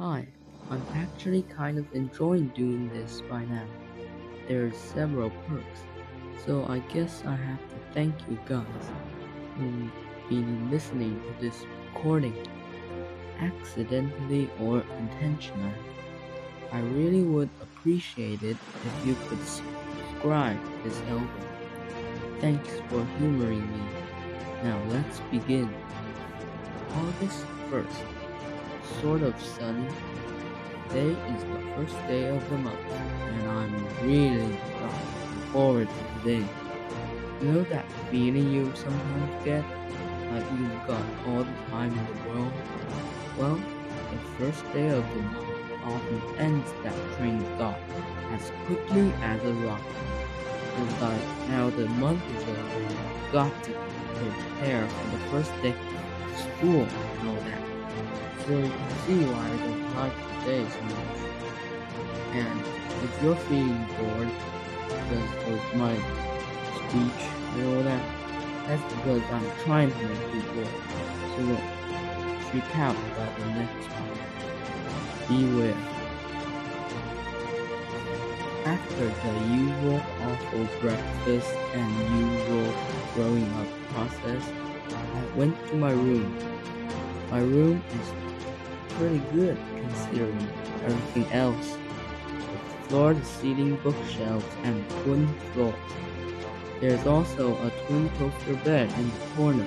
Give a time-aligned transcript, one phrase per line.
[0.00, 0.26] Hi,
[0.70, 3.66] I'm actually kind of enjoying doing this by now.
[4.48, 5.80] There's several perks,
[6.46, 8.64] so I guess I have to thank you guys
[9.58, 9.92] who've
[10.30, 12.34] been listening to this recording,
[13.40, 15.74] accidentally or intentionally.
[16.72, 21.30] I really would appreciate it if you could subscribe this album.
[22.40, 23.82] Thanks for humoring me.
[24.64, 25.70] Now let's begin.
[26.94, 28.19] August 1st.
[28.98, 29.88] Sort of sunny.
[30.88, 33.72] Today is the first day of the month, and I'm
[34.02, 36.46] really looking forward to today.
[37.40, 39.64] You know that feeling you sometimes get?
[40.30, 42.52] Like you've got all the time in the world?
[43.38, 43.56] Well,
[44.10, 45.48] the first day of the month
[45.84, 47.80] often ends that train of thought
[48.32, 49.96] as quickly as a rocket.
[50.76, 53.72] It's like now the month is over, you've got to
[54.14, 57.59] prepare for the first day of school and all that.
[58.50, 61.18] So you can see why don't like today so much.
[62.34, 62.58] And
[63.04, 64.26] if you're feeling bored
[64.90, 65.94] because of my
[66.74, 67.22] speech
[67.54, 68.02] and all that,
[68.66, 70.66] that's because I'm trying to make you bored.
[71.30, 74.18] So don't freak out about the next one.
[75.30, 75.78] Beware.
[78.66, 82.74] After the usual awful breakfast and usual
[83.14, 84.42] growing up process,
[84.90, 86.36] I went to my room.
[87.30, 88.19] My room is
[89.00, 90.46] pretty good considering
[90.84, 91.78] everything else.
[92.28, 95.74] With floor to ceiling bookshelves and twin floors.
[96.82, 99.64] There's also a twin toaster bed in the corner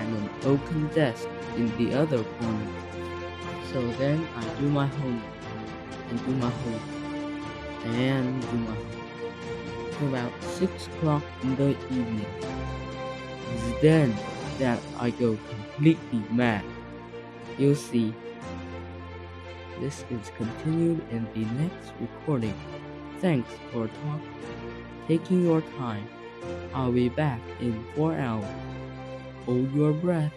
[0.00, 2.68] and an oaken desk in the other corner.
[3.72, 5.24] So then I do my homework
[6.10, 9.02] and do my homework and do my homework
[10.02, 12.26] about six o'clock in the evening.
[13.54, 14.14] It's then
[14.58, 16.64] that I go completely mad.
[17.56, 18.12] You'll see.
[19.80, 22.54] This is continued in the next recording.
[23.20, 24.20] Thanks for talk,
[25.08, 26.08] taking your time.
[26.74, 28.44] I'll be back in four hours.
[29.46, 30.32] Hold your breath.